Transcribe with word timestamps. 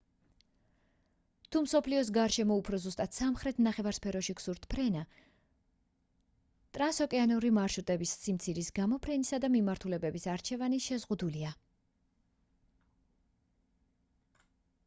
თუ 1.55 1.59
მსოფლიოს 1.65 2.07
გარშემო 2.15 2.55
უფრო 2.61 2.77
ზუსტად 2.85 3.13
სამხრეთ 3.17 3.59
ნახევარსფეროში 3.67 4.35
გსურთ 4.39 4.65
ფრენა 4.75 5.03
ტრანსოკეანური 6.79 7.53
მარშრუტების 7.59 8.15
სიმცირის 8.23 8.73
გამო 8.81 8.99
ფრენისა 9.05 9.41
და 9.45 9.51
მიმართულებების 9.59 10.27
არჩევანი 10.37 10.81
შეზღუდულია 10.89 11.53